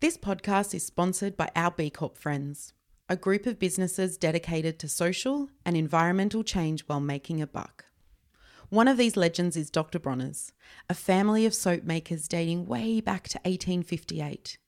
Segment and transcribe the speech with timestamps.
[0.00, 2.72] This podcast is sponsored by our B Corp friends,
[3.08, 7.86] a group of businesses dedicated to social and environmental change while making a buck.
[8.68, 9.98] One of these legends is Dr.
[9.98, 10.52] Bronner's,
[10.88, 14.58] a family of soap makers dating way back to 1858.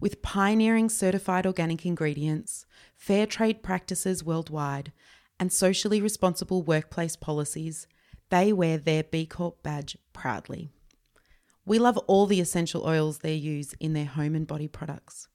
[0.00, 4.92] With pioneering certified organic ingredients, fair trade practices worldwide,
[5.40, 7.86] and socially responsible workplace policies,
[8.28, 10.74] they wear their B Corp badge proudly.
[11.68, 15.28] We love all the essential oils they use in their home and body products.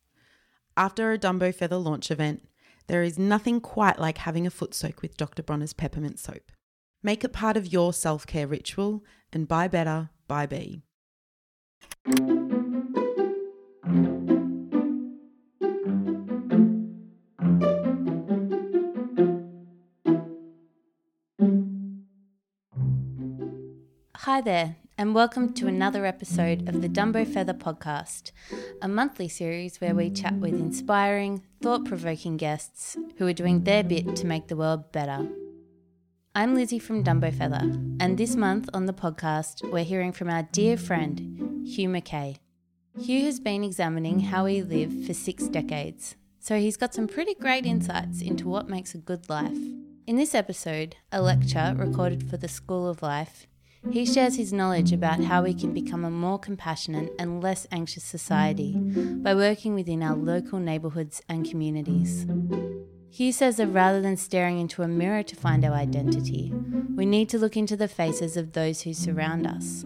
[0.75, 2.49] After a Dumbo Feather launch event,
[2.87, 5.43] there is nothing quite like having a foot soak with Dr.
[5.43, 6.51] Bronner's peppermint soap.
[7.03, 10.81] Make it part of your self care ritual and buy better, buy B.
[24.15, 28.31] Hi there, and welcome to another episode of the Dumbo Feather Podcast,
[28.81, 33.83] a monthly series where we chat with inspiring, thought provoking guests who are doing their
[33.83, 35.27] bit to make the world better.
[36.33, 40.43] I'm Lizzie from Dumbo Feather, and this month on the podcast, we're hearing from our
[40.53, 42.37] dear friend, Hugh Mackay.
[42.97, 47.33] Hugh has been examining how we live for six decades, so he's got some pretty
[47.33, 49.57] great insights into what makes a good life.
[50.07, 53.47] In this episode, a lecture recorded for the School of Life,
[53.91, 58.03] he shares his knowledge about how we can become a more compassionate and less anxious
[58.03, 62.25] society by working within our local neighbourhoods and communities.
[63.09, 66.51] He says that rather than staring into a mirror to find our identity,
[66.95, 69.85] we need to look into the faces of those who surround us.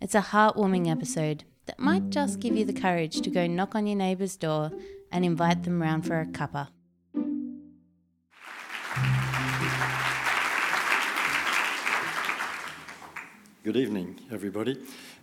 [0.00, 3.86] It's a heartwarming episode that might just give you the courage to go knock on
[3.86, 4.70] your neighbour's door
[5.10, 6.68] and invite them round for a cuppa.
[13.64, 14.78] Good evening, everybody.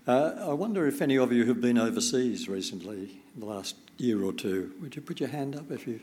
[0.07, 4.23] Uh, I wonder if any of you have been overseas recently, in the last year
[4.23, 4.73] or two.
[4.81, 5.99] Would you put your hand up if you.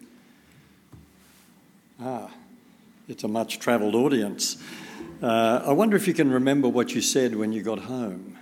[2.00, 2.30] Ah,
[3.08, 4.56] it's a much travelled audience.
[5.20, 8.39] Uh, I wonder if you can remember what you said when you got home.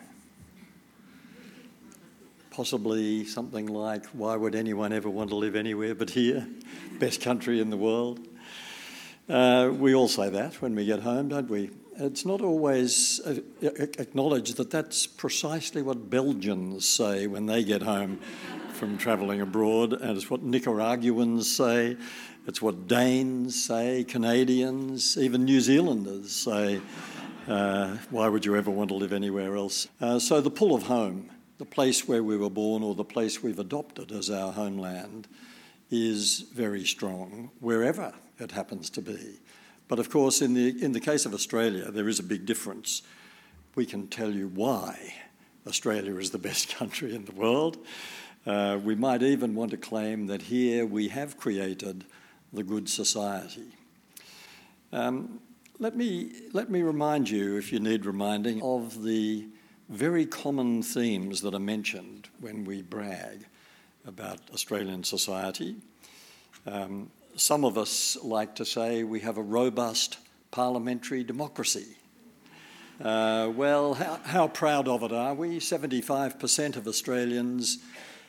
[2.50, 6.47] Possibly something like, Why would anyone ever want to live anywhere but here?
[6.98, 8.21] Best country in the world.
[9.26, 11.71] Uh, we all say that when we get home, don't we?
[11.99, 18.21] It's not always uh, acknowledged that that's precisely what Belgians say when they get home
[18.73, 21.97] from travelling abroad, and it's what Nicaraguans say,
[22.47, 26.81] it's what Danes say, Canadians, even New Zealanders say.
[27.49, 29.89] Uh, why would you ever want to live anywhere else?
[30.01, 33.43] Uh, so, the pull of home, the place where we were born or the place
[33.43, 35.28] we've adopted as our homeland,
[35.91, 39.39] is very strong wherever it happens to be.
[39.88, 43.02] But of course, in the, in the case of Australia, there is a big difference.
[43.74, 45.14] We can tell you why
[45.66, 47.78] Australia is the best country in the world.
[48.47, 52.04] Uh, we might even want to claim that here we have created
[52.52, 53.72] the good society.
[54.92, 55.41] Um,
[55.78, 59.48] let, me, let me remind you, if you need reminding, of the
[59.88, 63.47] very common themes that are mentioned when we brag
[64.06, 65.76] about Australian society.
[66.66, 70.19] Um, some of us like to say we have a robust
[70.50, 71.97] parliamentary democracy.
[73.00, 75.58] Uh, well, how, how, proud of it are we?
[75.58, 77.78] 75% of Australians,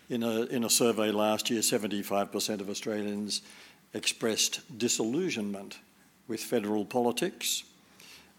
[0.09, 3.41] in a, in a survey last year, 75% of Australians
[3.94, 5.78] expressed disillusionment
[6.28, 7.63] with federal politics.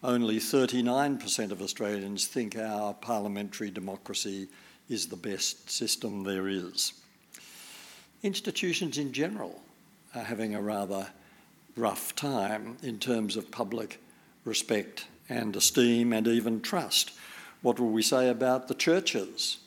[0.03, 4.47] Only 39% of Australians think our parliamentary democracy
[4.87, 6.93] is the best system there is.
[8.21, 9.59] Institutions in general
[10.15, 11.07] are having a rather
[11.75, 14.01] rough time in terms of public
[14.43, 17.11] respect and esteem and even trust.
[17.61, 19.59] What will we say about the churches?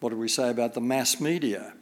[0.00, 1.72] What do we say about the mass media?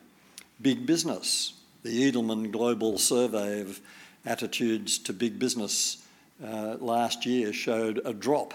[0.61, 1.53] Big business.
[1.83, 3.81] The Edelman Global Survey of
[4.25, 6.05] Attitudes to Big Business
[6.45, 8.55] uh, last year showed a drop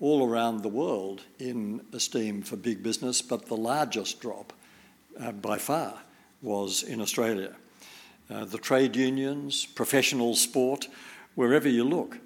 [0.00, 4.52] all around the world in esteem for big business, but the largest drop
[5.20, 6.00] uh, by far
[6.42, 7.54] was in Australia.
[8.32, 10.88] Uh, the trade unions, professional sport,
[11.34, 12.18] wherever you look,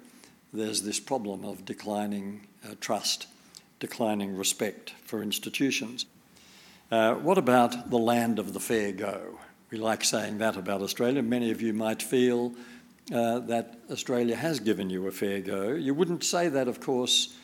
[0.53, 3.27] there's this problem of declining uh, trust,
[3.79, 6.05] declining respect for institutions.
[6.91, 9.37] Uh, what about the land of the fair go?
[9.69, 11.21] We like saying that about Australia.
[11.21, 12.53] Many of you might feel
[13.13, 15.71] uh, that Australia has given you a fair go.
[15.73, 17.35] You wouldn't say that, of course,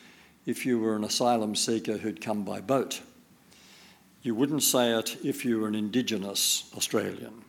[0.46, 3.02] if you were an asylum seeker who'd come by boat.
[4.22, 7.44] You wouldn't say it if you were an Indigenous Australian.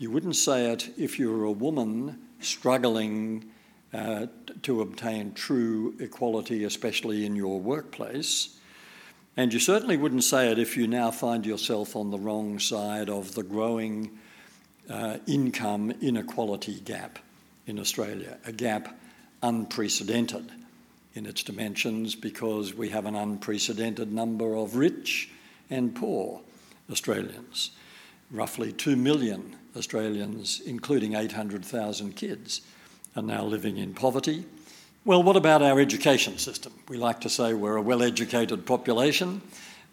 [0.00, 3.50] You wouldn't say it if you were a woman struggling
[3.92, 4.28] uh,
[4.62, 8.56] to obtain true equality, especially in your workplace.
[9.36, 13.10] And you certainly wouldn't say it if you now find yourself on the wrong side
[13.10, 14.18] of the growing
[14.88, 17.18] uh, income inequality gap
[17.66, 18.98] in Australia, a gap
[19.42, 20.50] unprecedented
[21.12, 25.28] in its dimensions because we have an unprecedented number of rich
[25.68, 26.40] and poor
[26.90, 27.72] Australians.
[28.30, 32.60] Roughly 2 million Australians, including 800,000 kids,
[33.16, 34.44] are now living in poverty.
[35.04, 36.72] Well, what about our education system?
[36.88, 39.40] We like to say we're a well educated population,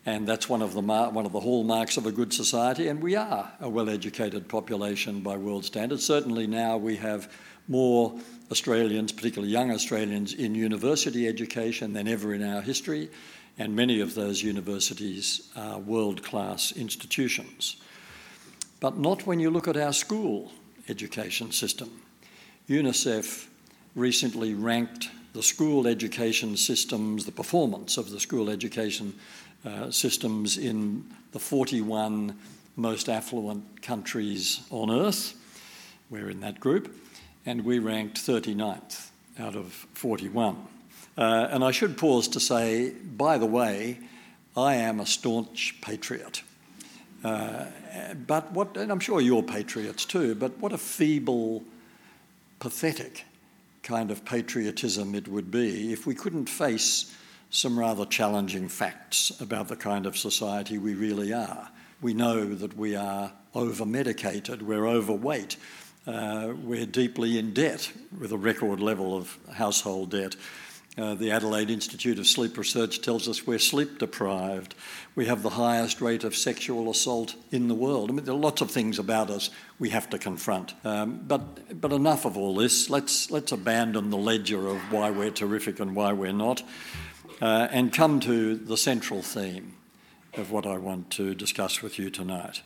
[0.06, 3.02] and that's one of, the mar- one of the hallmarks of a good society, and
[3.02, 6.06] we are a well educated population by world standards.
[6.06, 7.32] Certainly now we have
[7.68, 8.20] more
[8.52, 13.10] Australians, particularly young Australians, in university education than ever in our history,
[13.58, 17.78] and many of those universities are world class institutions.
[18.80, 20.52] But not when you look at our school
[20.88, 21.90] education system.
[22.70, 23.48] UNICEF
[23.96, 29.14] recently ranked the school education systems, the performance of the school education
[29.66, 32.38] uh, systems in the 41
[32.76, 35.34] most affluent countries on earth.
[36.10, 36.96] We're in that group
[37.46, 39.10] and we ranked 39th
[39.40, 40.58] out of 41.
[41.18, 44.00] Uh, and I should pause to say, by the way,
[44.56, 46.44] I am a staunch patriot.
[47.24, 47.66] Uh,
[48.26, 51.64] but what, and I'm sure you're patriots too, but what a feeble,
[52.60, 53.26] pathetic
[53.84, 57.16] kind of patriotism it would be if we couldn't face
[57.50, 61.70] some rather challenging facts about the kind of society we really are.
[62.02, 65.58] We know that we are over medicated, we're overweight,
[66.06, 70.36] uh, we're deeply in debt with a record level of household debt.
[70.98, 74.74] Uh, the Adelaide Institute of Sleep Research tells us we're sleep deprived.
[75.14, 78.10] We have the highest rate of sexual assault in the world.
[78.10, 80.74] I mean, there are lots of things about us we have to confront.
[80.84, 82.90] Um, but, but enough of all this.
[82.90, 86.64] Let's, let's abandon the ledger of why we're terrific and why we're not
[87.44, 89.74] uh, and come to the central theme
[90.34, 92.64] of what I want to discuss with you tonight.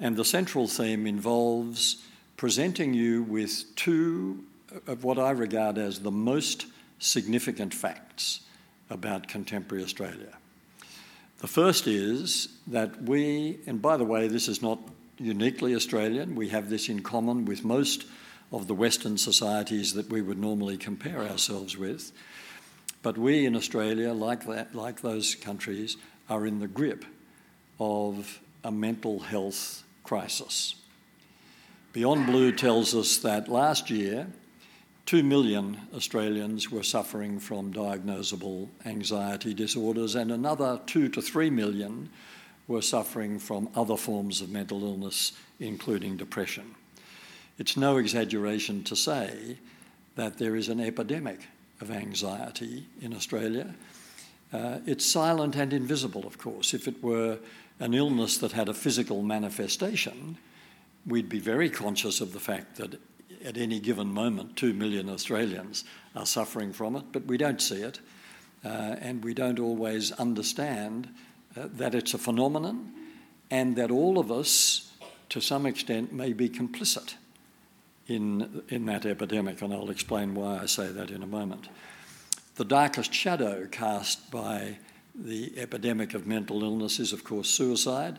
[0.00, 2.04] And the central theme involves
[2.36, 4.44] presenting you with two
[4.88, 6.66] of what I regard as the most
[6.98, 8.40] significant facts
[8.90, 10.36] about contemporary Australia.
[11.38, 14.80] The first is that we, and by the way, this is not
[15.18, 18.06] uniquely Australian, we have this in common with most
[18.50, 22.12] of the Western societies that we would normally compare ourselves with.
[23.02, 25.96] But we in Australia, like, that, like those countries,
[26.28, 27.04] are in the grip
[27.78, 30.74] of a mental health crisis.
[31.92, 34.26] Beyond Blue tells us that last year,
[35.08, 42.10] 2 million Australians were suffering from diagnosable anxiety disorders, and another 2 to 3 million
[42.66, 46.74] were suffering from other forms of mental illness, including depression.
[47.56, 49.56] It's no exaggeration to say
[50.16, 51.40] that there is an epidemic
[51.80, 53.74] of anxiety in Australia.
[54.52, 56.74] Uh, it's silent and invisible, of course.
[56.74, 57.38] If it were
[57.80, 60.36] an illness that had a physical manifestation,
[61.06, 63.00] we'd be very conscious of the fact that
[63.44, 67.82] at any given moment, two million Australians are suffering from it, but we don't see
[67.82, 68.00] it,
[68.64, 71.08] uh, and we don't always understand
[71.56, 72.92] uh, that it's a phenomenon
[73.50, 74.92] and that all of us,
[75.30, 77.14] to some extent, may be complicit
[78.06, 81.68] in, in that epidemic, and I'll explain why I say that in a moment.
[82.56, 84.78] The darkest shadow cast by
[85.14, 88.18] the epidemic of mental illness is, of course, suicide.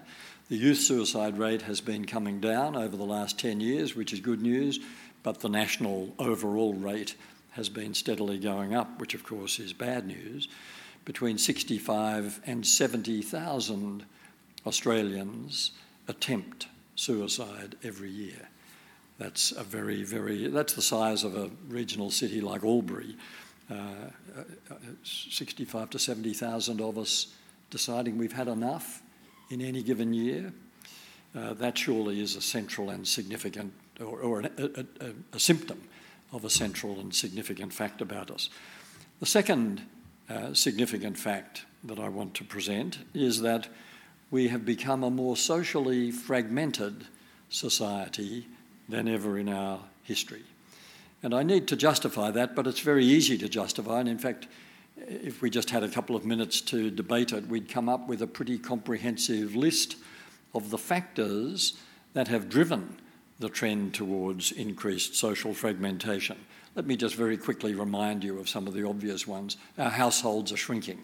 [0.50, 4.20] The youth suicide rate has been coming down over the last 10 years, which is
[4.20, 4.80] good news,
[5.24, 7.16] but the national overall rate
[7.52, 10.48] has been steadily going up, which of course is bad news.
[11.06, 14.06] Between 65 and 70,000
[14.66, 15.72] Australians
[16.08, 18.50] attempt suicide every year.
[19.18, 23.16] That's a very, very, that's the size of a regional city like Albury.
[23.70, 27.28] Uh, uh 65 to 70,000 of us
[27.70, 29.02] deciding we've had enough
[29.50, 30.54] in any given year.
[31.36, 35.82] Uh, that surely is a central and significant, or, or a, a, a, symptom
[36.32, 38.50] of a central and significant fact about us.
[39.20, 39.82] The second
[40.30, 43.68] uh, significant fact that I want to present is that
[44.32, 47.06] we have become a more socially fragmented
[47.50, 48.48] society
[48.88, 50.44] than ever in our history.
[51.24, 54.00] And I need to justify that, but it's very easy to justify.
[54.00, 54.48] And in fact,
[54.98, 58.22] if we just had a couple of minutes to debate it, we'd come up with
[58.22, 59.96] a pretty comprehensive list
[60.54, 61.74] of the factors
[62.14, 62.98] that have driven
[63.40, 66.38] the trend towards increased social fragmentation.
[66.76, 69.58] Let me just very quickly remind you of some of the obvious ones.
[69.78, 71.02] Our households are shrinking.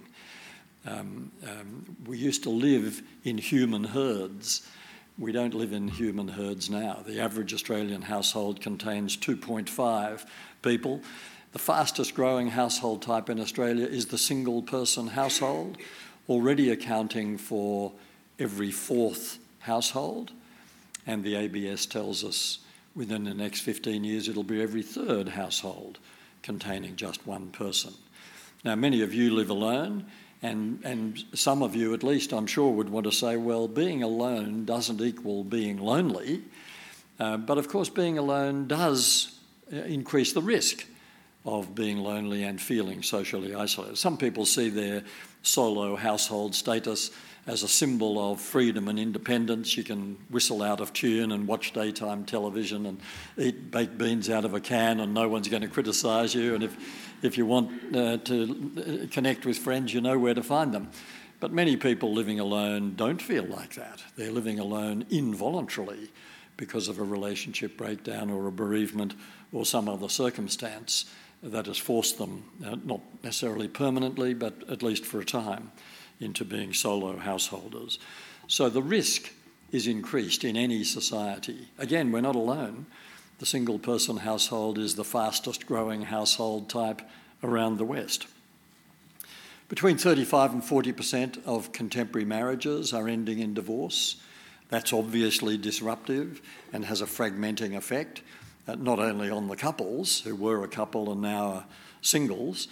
[0.86, 4.68] Um, um, we used to live in human herds.
[5.18, 7.04] We don't live in human herds now.
[7.06, 10.26] The average Australian household contains 2.5
[10.62, 11.02] people.
[11.54, 15.78] The fastest growing household type in Australia is the single person household.
[16.28, 17.94] already accounting for
[18.40, 20.32] every fourth household,
[21.08, 22.60] and the ABS tells us
[22.96, 26.00] within the next 15 years it'll be every third household
[26.42, 27.94] containing just one person.
[28.64, 30.06] Now, many of you live alone,
[30.42, 34.04] and, and some of you, at least, I'm sure, would want to say, well, being
[34.04, 36.44] alone doesn't equal being lonely.
[37.20, 39.40] Uh, but of course, being alone does
[39.72, 40.86] uh, increase the risk
[41.46, 43.98] of being lonely and feeling socially isolated.
[43.98, 45.04] Some people see their
[45.44, 47.12] solo household status
[47.48, 49.78] as a symbol of freedom and independence.
[49.78, 53.00] You can whistle out of tune and watch daytime television and
[53.38, 56.56] eat baked beans out of a can, and no one's going to criticise you.
[56.56, 56.76] And if,
[57.22, 60.90] if you want uh, to uh, connect with friends, you know where to find them.
[61.40, 64.02] But many people living alone don't feel like that.
[64.16, 66.10] They're living alone involuntarily
[66.58, 69.14] because of a relationship breakdown or a bereavement
[69.52, 71.06] or some other circumstance
[71.44, 75.72] that has forced them, uh, not necessarily permanently, but at least for a time,
[76.20, 78.00] into being solo householders.
[78.48, 79.32] So the risk
[79.72, 81.68] is increased in any society.
[81.78, 82.86] Again, we're not alone.
[83.40, 87.02] The single person household is the fastest growing household type
[87.44, 88.28] around the West.
[89.68, 94.18] Between 35 and 40% of contemporary marriages are ending in divorce.
[94.70, 96.42] That's obviously disruptive
[96.72, 98.22] and has a fragmenting effect
[98.68, 101.66] uh, not only on the couples who were a couple and now are
[102.02, 102.68] singles,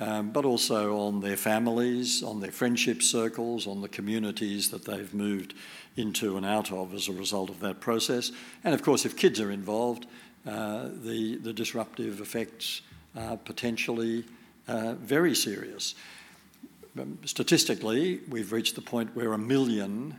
[0.00, 5.12] um, but also on their families, on their friendship circles, on the communities that they've
[5.12, 5.54] moved
[5.96, 8.30] into and out of as a result of that process.
[8.62, 10.06] And of course, if kids are involved,
[10.46, 12.82] uh, the, the disruptive effects
[13.16, 14.24] are potentially
[14.68, 15.94] uh, very serious.
[16.98, 20.18] Um, statistically, we've reached the point where a million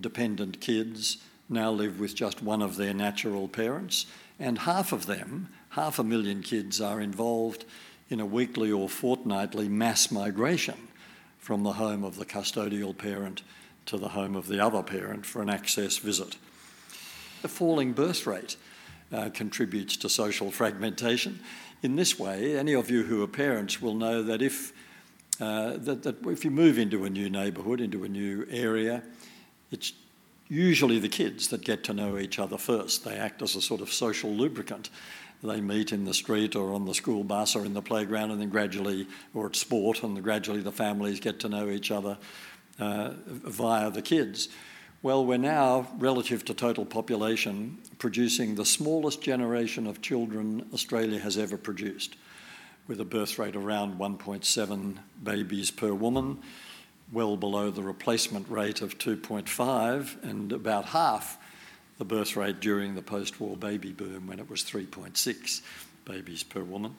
[0.00, 1.18] dependent kids
[1.48, 4.06] now live with just one of their natural parents,
[4.38, 7.64] and half of them, half a million kids, are involved
[8.10, 10.88] in a weekly or fortnightly mass migration
[11.38, 13.42] from the home of the custodial parent
[13.86, 16.36] to the home of the other parent for an access visit.
[17.42, 18.56] The falling birth rate
[19.12, 21.40] uh, contributes to social fragmentation.
[21.82, 24.72] In this way, any of you who are parents will know that if,
[25.40, 29.02] uh, that, that if you move into a new neighbourhood, into a new area,
[29.70, 29.92] it's
[30.48, 33.04] usually the kids that get to know each other first.
[33.04, 34.90] They act as a sort of social lubricant.
[35.42, 38.40] They meet in the street or on the school bus or in the playground, and
[38.40, 42.18] then gradually, or at sport, and gradually the families get to know each other
[42.78, 44.48] uh, via the kids.
[45.02, 51.38] Well, we're now, relative to total population, producing the smallest generation of children Australia has
[51.38, 52.16] ever produced,
[52.86, 56.42] with a birth rate around 1.7 babies per woman
[57.12, 61.38] well below the replacement rate of 2.5 and about half
[62.00, 65.60] the birth rate during the post war baby boom when it was 3.6
[66.06, 66.96] babies per woman.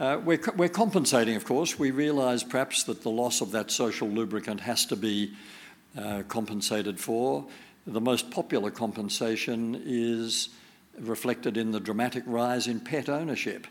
[0.00, 1.78] Uh, we're, we're compensating, of course.
[1.78, 5.34] We realise perhaps that the loss of that social lubricant has to be
[5.98, 7.44] uh, compensated for.
[7.86, 10.48] The most popular compensation is
[10.98, 13.66] reflected in the dramatic rise in pet ownership.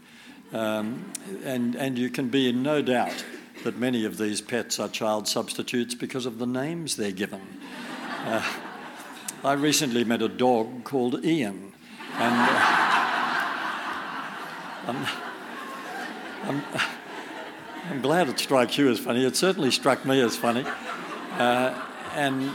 [0.53, 1.11] Um,
[1.43, 3.25] and, and you can be in no doubt
[3.63, 7.41] that many of these pets are child substitutes because of the names they're given.
[8.25, 8.43] Uh,
[9.43, 11.71] I recently met a dog called Ian,
[12.13, 12.77] and uh,
[14.87, 15.07] I'm,
[16.43, 16.63] I'm,
[17.91, 19.23] I'm, glad it strikes you as funny.
[19.23, 20.65] It certainly struck me as funny.
[21.33, 21.79] Uh,
[22.15, 22.51] and,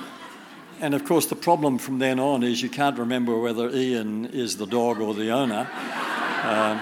[0.80, 4.56] and of course, the problem from then on is you can't remember whether Ian is
[4.56, 5.68] the dog or the owner.
[6.42, 6.80] Um,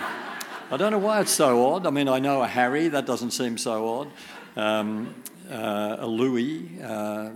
[0.71, 1.87] I don't know why it's so odd.
[1.87, 4.09] I mean, I know a Harry, that doesn't seem so odd.
[4.57, 5.15] Um,
[5.51, 7.31] uh, a Louis, uh,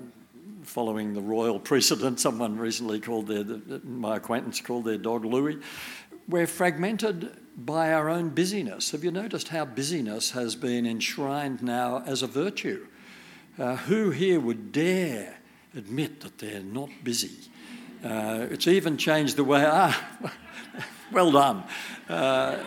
[0.64, 3.44] following the royal precedent, someone recently called their,
[3.84, 5.58] my acquaintance called their dog Louis.
[6.28, 8.90] We're fragmented by our own busyness.
[8.92, 12.86] Have you noticed how busyness has been enshrined now as a virtue?
[13.58, 15.36] Uh, who here would dare
[15.76, 17.50] admit that they're not busy?
[18.02, 20.18] Uh, it's even changed the way, ah,
[21.12, 21.64] well done.
[22.08, 22.58] Uh,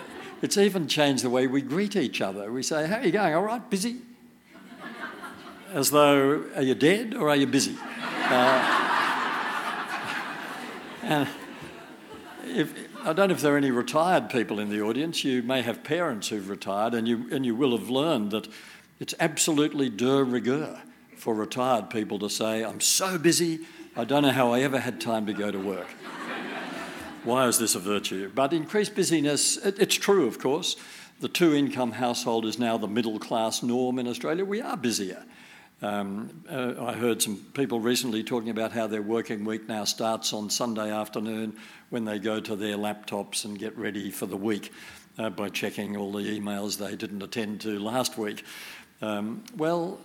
[0.42, 2.52] it's even changed the way we greet each other.
[2.52, 3.34] We say, How are you going?
[3.34, 3.98] All right, busy?
[5.70, 7.76] As though, Are you dead or are you busy?
[8.30, 8.84] Uh,
[11.04, 11.28] and
[12.46, 15.24] if, I don't know if there are any retired people in the audience.
[15.24, 18.48] You may have parents who've retired, and you, and you will have learned that
[19.00, 20.82] it's absolutely de rigueur
[21.18, 23.60] for retired people to say, I'm so busy,
[23.96, 25.88] I don't know how I ever had time to go to work.
[27.24, 28.32] Why is this a virtue?
[28.34, 30.78] But increased busyness, it, it's true, of course.
[31.20, 34.46] The two income household is now the middle class norm in Australia.
[34.46, 35.26] We are busier.
[35.82, 40.34] Um, uh, I heard some people recently talking about how their working week now starts
[40.34, 41.56] on Sunday afternoon
[41.92, 44.74] when they go to their laptops and get ready for the week
[45.20, 48.44] uh, by checking all the emails they didn't attend to last week.
[49.04, 50.00] Um, well,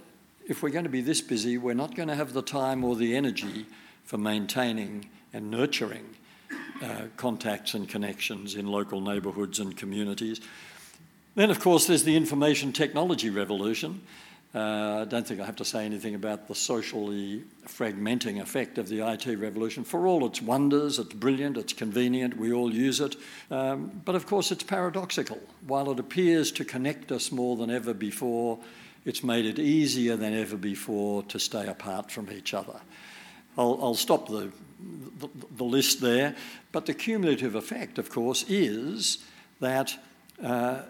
[0.46, 2.94] if we're going to be this busy, we're not going to have the time or
[2.94, 3.64] the energy
[4.04, 6.04] for maintaining and nurturing
[6.82, 10.42] uh, contacts and connections in local neighbourhoods and communities.
[11.34, 14.02] Then, of course, there's the information technology revolution.
[14.54, 18.88] Uh, I don't think I have to say anything about the socially fragmenting effect of
[18.88, 19.82] the IT revolution.
[19.82, 23.16] For all its wonders, it's brilliant, it's convenient, we all use it.
[23.50, 25.40] Um, but of course, it's paradoxical.
[25.66, 28.58] While it appears to connect us more than ever before,
[29.06, 32.78] it's made it easier than ever before to stay apart from each other.
[33.56, 34.50] I'll, stop the,
[35.18, 36.34] the, the, list there,
[36.72, 39.18] but the cumulative effect, of course, is
[39.60, 39.96] that.
[40.42, 40.82] Uh,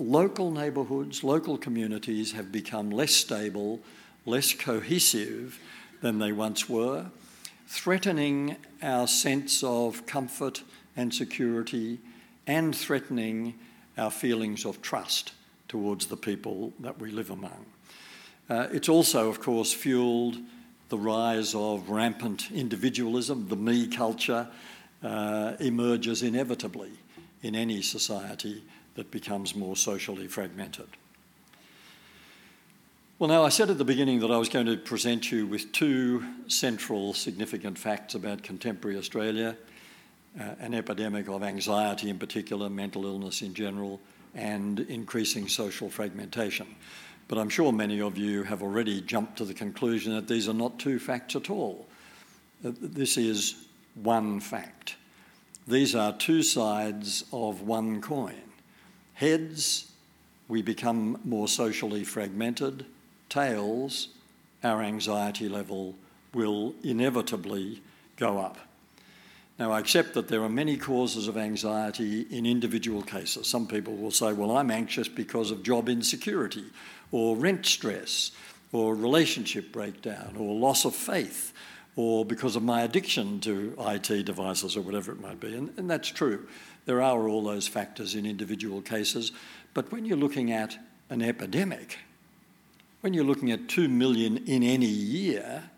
[0.00, 3.80] local neighbourhoods, local communities have become less stable,
[4.24, 5.60] less cohesive
[6.00, 7.06] than they once were,
[7.66, 10.62] threatening our sense of comfort
[10.96, 11.98] and security
[12.46, 13.54] and threatening
[13.98, 15.32] our feelings of trust
[15.68, 17.66] towards the people that we live among.
[18.48, 20.36] Uh, it's also, of course, fueled
[20.88, 23.46] the rise of rampant individualism.
[23.48, 24.48] The me culture
[25.04, 26.90] uh, emerges inevitably
[27.42, 28.64] in any society
[29.00, 30.86] that becomes more socially fragmented.
[33.18, 35.72] Well, now, I said at the beginning that I was going to present you with
[35.72, 39.56] two central significant facts about contemporary Australia
[40.38, 43.98] uh, an epidemic of anxiety in particular, mental illness in general,
[44.34, 46.66] and increasing social fragmentation.
[47.26, 50.54] But I'm sure many of you have already jumped to the conclusion that these are
[50.54, 51.88] not two facts at all.
[52.62, 54.96] Uh, this is one fact.
[55.66, 58.49] These are two sides of one coin.
[59.20, 59.92] Heads,
[60.48, 62.86] we become more socially fragmented.
[63.28, 64.08] Tails,
[64.64, 65.94] our anxiety level
[66.32, 67.82] will inevitably
[68.16, 68.56] go up.
[69.58, 73.46] Now, I accept that there are many causes of anxiety in individual cases.
[73.46, 76.64] Some people will say, well, I'm anxious because of job insecurity,
[77.12, 78.32] or rent stress,
[78.72, 81.52] or relationship breakdown, or loss of faith,
[81.94, 85.54] or because of my addiction to IT devices, or whatever it might be.
[85.54, 86.48] And, and that's true.
[86.90, 89.30] There are all those factors in individual cases,
[89.74, 90.76] but when you're looking at
[91.08, 91.98] an epidemic,
[93.00, 95.70] when you're looking at 2 million in any year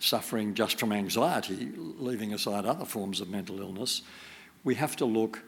[0.00, 4.02] suffering just from anxiety, leaving aside other forms of mental illness,
[4.64, 5.44] we have to look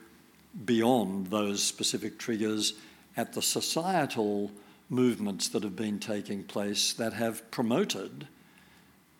[0.65, 2.75] beyond those specific triggers
[3.17, 4.53] at the societal
[4.89, 8.29] movements that have been taking place that have promoted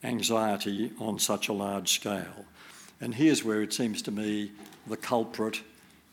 [0.05, 2.45] anxiety on such a large scale.
[3.01, 4.53] And here's where it seems to me
[4.87, 5.63] the culprit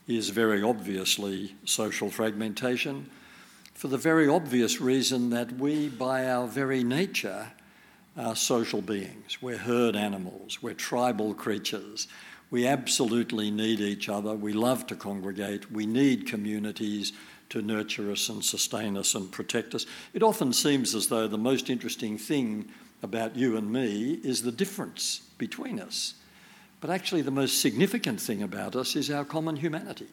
[0.08, 3.10] is very obviously social fragmentation
[3.74, 7.52] for the very obvious reason that we, by our very nature,
[8.16, 9.40] are social beings.
[9.40, 12.08] We're herd animals, we're tribal creatures.
[12.50, 14.34] We absolutely need each other.
[14.34, 15.70] We love to congregate.
[15.70, 17.12] We need communities
[17.50, 19.86] to nurture us and sustain us and protect us.
[20.14, 22.70] It often seems as though the most interesting thing
[23.02, 26.14] about you and me is the difference between us.
[26.80, 30.06] But actually, the most significant thing about us is our common humanity.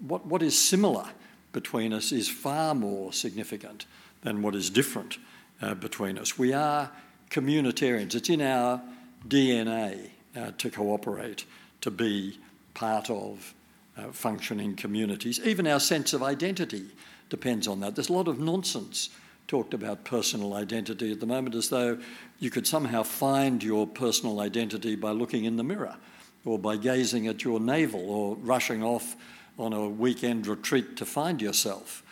[0.00, 1.06] What, what is similar
[1.52, 3.86] between us is far more significant
[4.22, 5.18] than what is different
[5.62, 6.38] uh, between us.
[6.38, 6.90] We are
[7.30, 8.80] communitarians, it's in our
[9.26, 11.44] DNA uh, to cooperate,
[11.80, 12.38] to be
[12.74, 13.54] part of
[13.96, 15.40] uh, functioning communities.
[15.44, 16.86] Even our sense of identity
[17.28, 17.94] depends on that.
[17.94, 19.10] There's a lot of nonsense
[19.48, 21.98] talked about personal identity at the moment as though
[22.38, 25.96] you could somehow find your personal identity by looking in the mirror
[26.44, 29.16] or by gazing at your navel or rushing off
[29.58, 32.02] on a weekend retreat to find yourself.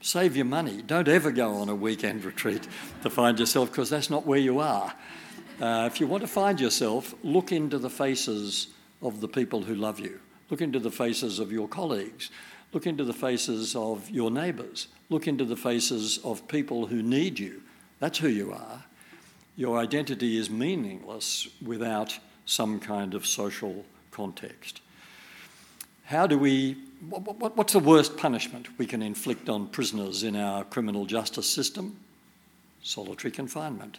[0.00, 0.82] Save your money.
[0.82, 2.66] Don't ever go on a weekend retreat
[3.02, 4.92] to find yourself because that's not where you are.
[5.60, 8.68] Uh, if you want to find yourself, look into the faces
[9.02, 10.18] of the people who love you.
[10.48, 12.30] Look into the faces of your colleagues.
[12.72, 14.88] Look into the faces of your neighbours.
[15.12, 17.60] Look into the faces of people who need you.
[17.98, 18.84] That's who you are.
[19.56, 24.80] Your identity is meaningless without some kind of social context.
[26.04, 26.78] How do we,
[27.10, 31.98] what's the worst punishment we can inflict on prisoners in our criminal justice system?
[32.82, 33.98] Solitary confinement.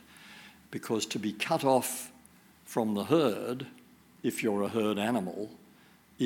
[0.71, 2.11] Because to be cut off
[2.65, 3.67] from the herd,
[4.23, 5.51] if you're a herd animal,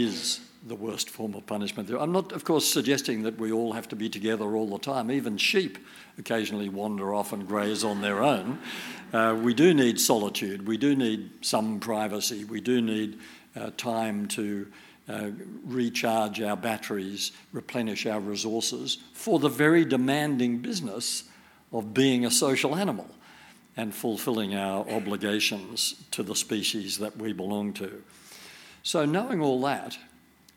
[0.03, 1.89] is the worst form of punishment.
[1.89, 5.11] I'm not, of course, suggesting that we all have to be together all the time.
[5.11, 5.77] Even sheep
[6.17, 8.59] occasionally wander off and graze on their own.
[9.13, 10.67] Uh, we do need solitude.
[10.67, 12.43] We do need some privacy.
[12.43, 13.19] We do need
[13.55, 14.67] uh, time to
[15.07, 15.29] uh,
[15.63, 21.23] recharge our batteries, replenish our resources for the very demanding business
[21.71, 23.07] of being a social animal
[23.77, 28.03] and fulfilling our obligations to the species that we belong to.
[28.87, 29.97] So, knowing all that,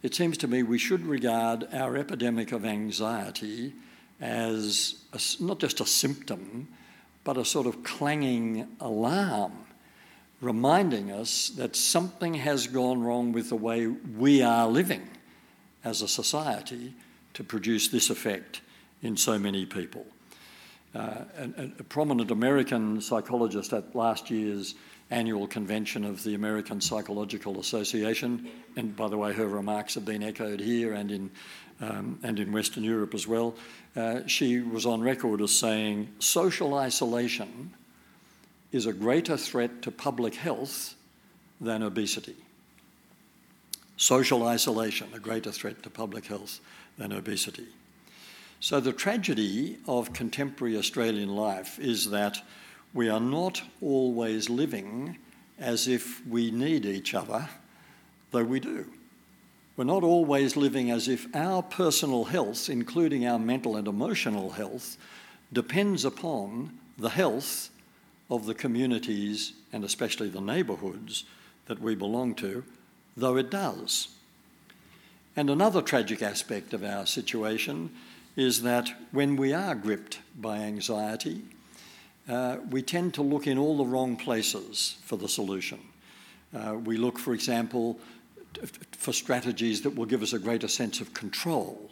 [0.05, 3.73] it seems to me we should regard our epidemic of anxiety
[4.21, 6.69] as a, not just a symptom,
[7.25, 9.51] but a sort of clanging alarm
[10.41, 15.11] reminding us that something has gone wrong with the way we are living
[15.83, 16.95] as a society
[17.35, 18.61] to produce this effect
[19.03, 20.07] in so many people.
[20.95, 24.77] Uh, a, a, prominent American psychologist at last year's
[25.11, 30.23] annual convention of the American Psychological Association, and by the way, her remarks have been
[30.23, 31.31] echoed here and in,
[31.81, 33.55] um, and in Western Europe as well.
[33.97, 37.73] Uh, she was on record as saying social isolation
[38.71, 40.95] is a greater threat to public health
[41.61, 42.37] than obesity.
[43.97, 46.61] Social isolation, a greater threat to public health
[46.97, 47.67] than obesity.
[48.61, 52.43] So, the tragedy of contemporary Australian life is that
[52.93, 55.17] we are not always living
[55.59, 57.49] as if we need each other,
[58.31, 58.87] though we do.
[59.77, 64.99] We're not always living as if our personal health, including our mental and emotional health,
[65.53, 67.71] depends upon the health
[68.31, 71.25] of the communities and especially the neighbourhoods
[71.67, 72.65] that we belong to,
[73.17, 74.09] though it does.
[75.37, 77.91] And another tragic aspect of our situation
[78.37, 81.43] is that when we are gripped by anxiety,
[82.31, 85.81] uh, we tend to look in all the wrong places for the solution.
[86.55, 87.99] Uh, we look, for example,
[88.93, 91.91] for strategies that will give us a greater sense of control,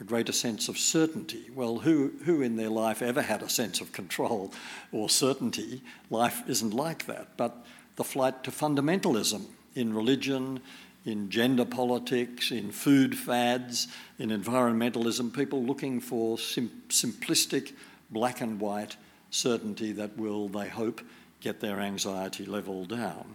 [0.00, 1.50] a greater sense of certainty.
[1.54, 4.52] Well, who, who in their life ever had a sense of control
[4.92, 5.82] or certainty?
[6.10, 7.36] Life isn't like that.
[7.36, 7.64] But
[7.96, 10.60] the flight to fundamentalism in religion,
[11.04, 17.72] in gender politics, in food fads, in environmentalism, people looking for sim- simplistic
[18.10, 18.96] black and white
[19.32, 21.00] certainty that will, they hope,
[21.40, 23.34] get their anxiety level down.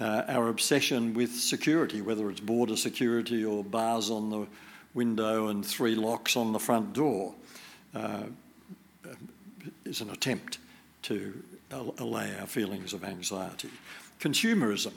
[0.00, 4.46] Uh, our obsession with security, whether it's border security or bars on the
[4.92, 7.34] window and three locks on the front door,
[7.94, 8.22] uh,
[9.84, 10.58] is an attempt
[11.02, 11.42] to
[11.98, 13.70] allay our feelings of anxiety.
[14.20, 14.92] Consumerism,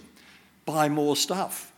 [0.66, 1.72] buy more stuff.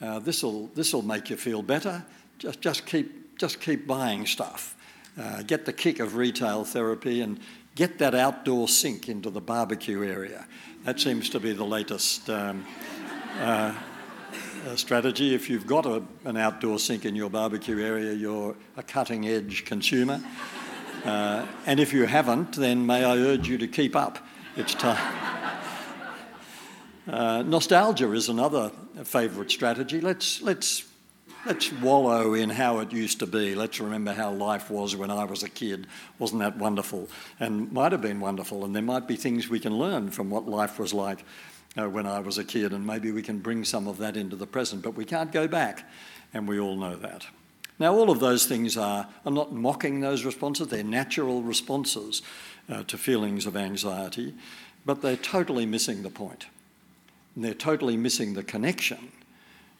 [0.00, 2.04] Uh, this'll this'll make you feel better.
[2.38, 4.76] Just just keep just keep buying stuff.
[5.18, 7.38] Uh, get the kick of retail therapy and
[7.74, 10.46] get that outdoor sink into the barbecue area.
[10.84, 12.64] That seems to be the latest um,
[13.40, 13.74] uh,
[14.66, 15.34] uh, strategy.
[15.34, 19.64] If you've got a, an outdoor sink in your barbecue area, you're a cutting edge
[19.64, 20.22] consumer.
[21.04, 24.18] Uh, and if you haven't, then may I urge you to keep up.
[24.56, 25.20] It's time.
[27.06, 28.70] Uh, nostalgia is another
[29.02, 30.00] favourite strategy.
[30.00, 30.84] Let's, let's
[31.46, 33.54] let's wallow in how it used to be.
[33.54, 35.86] Let's remember how life was when I was a kid.
[36.18, 37.08] Wasn't that wonderful?
[37.40, 38.64] And might have been wonderful.
[38.64, 41.24] And there might be things we can learn from what life was like
[41.76, 44.36] uh, when I was a kid, and maybe we can bring some of that into
[44.36, 44.82] the present.
[44.82, 45.88] But we can't go back,
[46.32, 47.26] and we all know that.
[47.78, 52.22] Now, all of those things are, I'm not mocking those responses, they're natural responses
[52.68, 54.34] uh, to feelings of anxiety,
[54.86, 56.46] but they're totally missing the point.
[57.34, 59.10] And they're totally missing the connection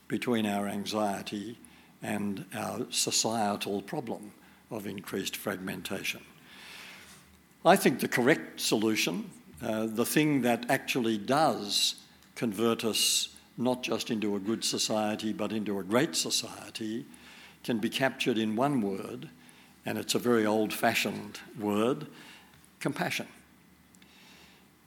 [0.09, 1.59] between our anxiety
[2.03, 4.33] and our societal problem
[4.71, 6.21] of increased fragmentation.
[7.65, 9.31] I think the correct solution,
[9.63, 11.95] uh, the thing that actually does
[12.35, 17.07] convert us not just into a good society but into a great society,
[17.63, 19.31] can be captured in one word,
[19.87, 22.07] and it's a very old fashioned word
[22.81, 23.27] compassion.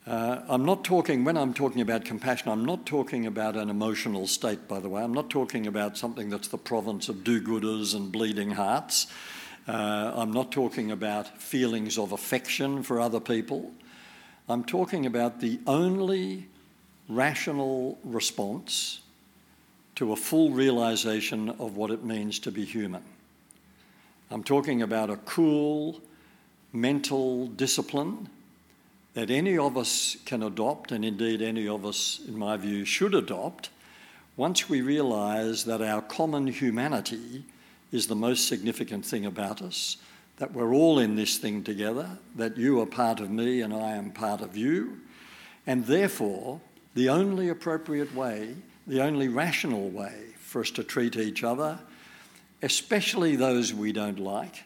[0.08, 4.26] Uh, I'm not talking, when I'm talking about compassion, I'm not talking about an emotional
[4.26, 5.04] state, by the way.
[5.04, 9.08] I'm not talking about something that's the province of do gooders and bleeding hearts.
[9.68, 13.70] Uh, I'm not talking about feelings of affection for other people.
[14.48, 16.48] I'm talking about the only
[17.10, 19.02] rational response
[19.96, 23.04] to a full realization of what it means to be human.
[24.32, 26.00] I'm talking about a cool
[26.72, 28.30] mental discipline
[29.18, 33.16] that any of us can adopt, and indeed any of us, in my view, should
[33.16, 33.72] adopt,
[34.36, 37.44] once we realise that our common humanity
[37.92, 39.98] is the most significant thing about us,
[40.38, 43.94] that we're all in this thing together, that you are part of me and I
[43.94, 45.00] am part of you,
[45.66, 46.62] and therefore
[46.94, 48.54] the only appropriate way,
[48.86, 51.80] the only rational way for us to treat each other,
[52.62, 54.64] especially those we don't like,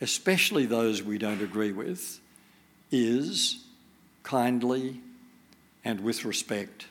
[0.00, 2.18] especially those we don't agree with,
[2.90, 3.64] is
[4.22, 5.00] kindly
[5.84, 6.86] and with respect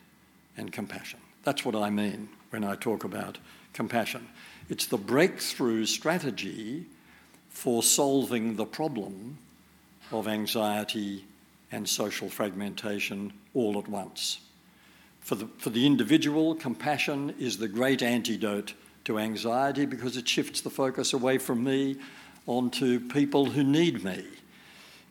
[0.57, 1.19] and compassion.
[1.43, 3.38] That's what I mean when I talk about
[3.73, 4.27] compassion.
[4.69, 6.86] It's the breakthrough strategy
[7.49, 9.38] for solving the problem
[10.12, 11.25] of anxiety
[11.71, 14.39] and social fragmentation all at once.
[15.21, 20.62] For the, for the individual, compassion is the great antidote to anxiety because it shifts
[20.62, 21.97] the focus away from me
[22.45, 24.23] onto people who need me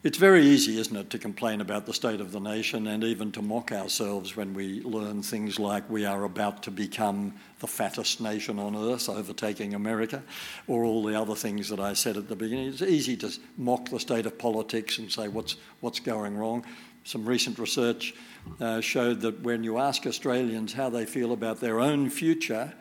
[0.07, 3.33] It's very easy, isn't it, to complain about the state of the nation and even
[3.33, 8.21] to mock ourselves when we learn things like we are about to become the fattest
[8.21, 10.23] nation on earth, overtaking America,
[10.69, 12.69] or all the other things that I said at the beginning.
[12.69, 16.65] It's easy to mock the state of politics and say what's, what's going wrong.
[17.03, 18.15] Some recent research
[18.61, 22.73] uh, showed that when you ask Australians how they feel about their own future,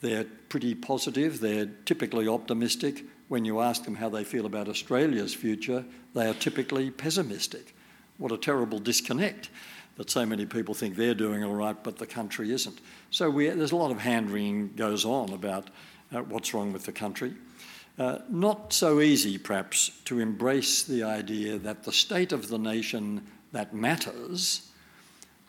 [0.00, 3.04] they're pretty positive, they're typically optimistic.
[3.28, 7.74] When you ask them how they feel about Australia's future, they are typically pessimistic.
[8.16, 9.50] What a terrible disconnect
[9.96, 12.80] that so many people think they're doing all right, but the country isn't.
[13.10, 15.68] So we, there's a lot of hand wringing goes on about
[16.12, 17.34] uh, what's wrong with the country.
[17.98, 23.26] Uh, not so easy, perhaps, to embrace the idea that the state of the nation
[23.52, 24.70] that matters,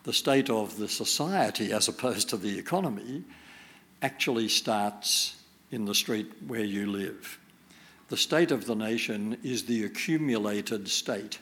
[0.02, 3.22] the state of the society as opposed to the economy,
[4.02, 5.36] actually starts
[5.70, 7.39] in the street where you live.
[8.10, 11.38] The state of the nation is the accumulated state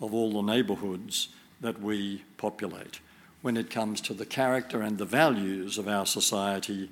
[0.00, 1.28] of all the neighbourhoods
[1.60, 3.00] that we populate.
[3.42, 6.88] When it comes to the character and the values of our society,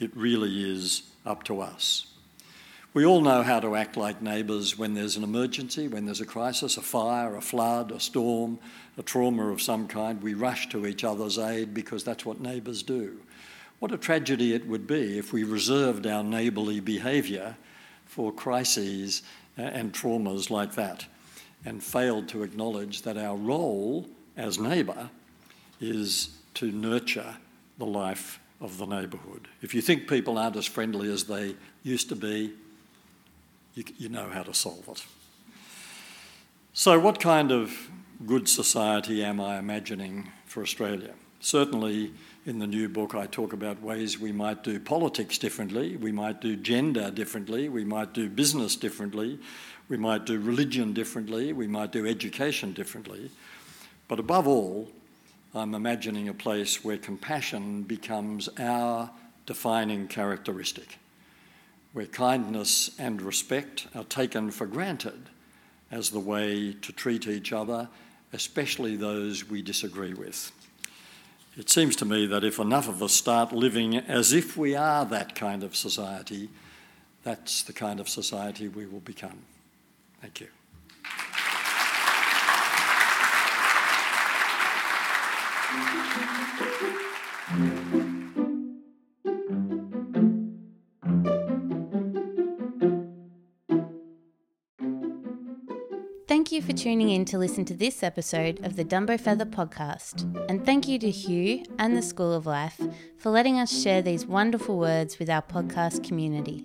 [0.00, 2.08] it really is up to us.
[2.92, 6.26] We all know how to act like neighbours when there's an emergency, when there's a
[6.26, 8.58] crisis, a fire, a flood, a storm,
[8.98, 10.20] a trauma of some kind.
[10.20, 13.20] We rush to each other's aid because that's what neighbours do.
[13.78, 17.54] What a tragedy it would be if we reserved our neighbourly behaviour
[18.10, 19.22] for crises
[19.56, 21.06] uh, and traumas like that
[21.64, 24.04] and failed to acknowledge that our role
[24.36, 25.10] as neighbour
[25.80, 27.36] is to nurture
[27.78, 29.46] the life of the neighbourhood.
[29.62, 32.52] If you think people aren't as friendly as they used to be,
[33.74, 35.04] you, you know how to solve it.
[36.72, 37.90] So, what kind of
[38.26, 41.14] good society am I imagining for Australia?
[41.40, 42.12] Certainly,
[42.44, 46.40] in the new book, I talk about ways we might do politics differently, we might
[46.40, 49.38] do gender differently, we might do business differently,
[49.88, 53.30] we might do religion differently, we might do education differently.
[54.06, 54.90] But above all,
[55.54, 59.10] I'm imagining a place where compassion becomes our
[59.46, 60.98] defining characteristic,
[61.94, 65.30] where kindness and respect are taken for granted
[65.90, 67.88] as the way to treat each other,
[68.32, 70.52] especially those we disagree with.
[71.60, 75.04] It seems to me that if enough of us start living as if we are
[75.04, 76.48] that kind of society,
[77.22, 79.40] that's the kind of society we will become.
[80.22, 80.48] Thank you.
[87.50, 87.99] Thank you
[96.80, 100.24] tuning in to listen to this episode of the Dumbo Feather podcast.
[100.48, 102.80] And thank you to Hugh and the School of Life
[103.18, 106.64] for letting us share these wonderful words with our podcast community.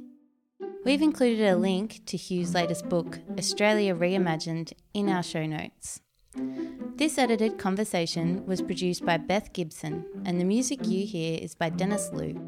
[0.85, 5.99] We've included a link to Hugh's latest book, Australia Reimagined, in our show notes.
[6.95, 11.67] This edited conversation was produced by Beth Gibson, and the music you hear is by
[11.67, 12.39] Dennis Liu.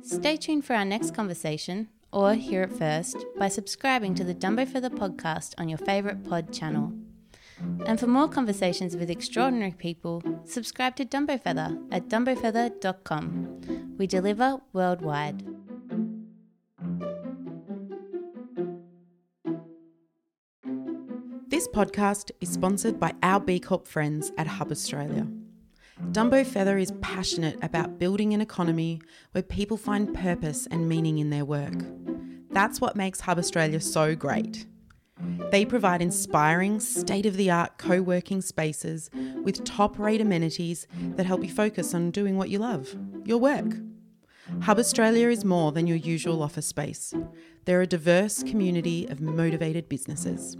[0.00, 4.66] Stay tuned for our next conversation, or hear it first, by subscribing to the Dumbo
[4.66, 6.92] Feather podcast on your favourite pod channel.
[7.86, 13.96] And for more conversations with extraordinary people, subscribe to Dumbo Feather at dumbofeather.com.
[13.98, 15.44] We deliver worldwide.
[21.48, 25.26] This podcast is sponsored by our B Corp friends at Hub Australia.
[26.08, 31.30] Dumbo Feather is passionate about building an economy where people find purpose and meaning in
[31.30, 31.74] their work.
[32.50, 34.66] That's what makes Hub Australia so great.
[35.52, 39.08] They provide inspiring, state of the art co working spaces
[39.44, 43.76] with top rate amenities that help you focus on doing what you love your work.
[44.62, 47.14] Hub Australia is more than your usual office space,
[47.66, 50.56] they're a diverse community of motivated businesses.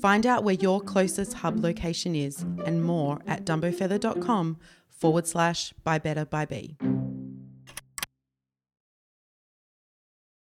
[0.00, 4.58] Find out where your closest hub location is and more at dumbofeather.com
[4.90, 6.76] forward slash buy better buy B.